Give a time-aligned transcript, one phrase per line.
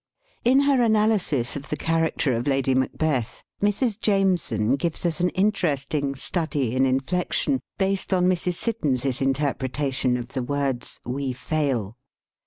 [0.43, 3.99] In her analysis of the character of Lady Macbeth, Mrs.
[3.99, 8.55] Jameson gives us an interest ing "Study in Inflection," based on Mrs.
[8.55, 11.97] Siddons's interpretation of the words "We fail."